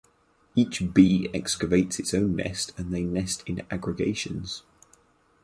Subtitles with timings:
[0.55, 4.63] Each bee excavates its own nest and they nest in aggregations.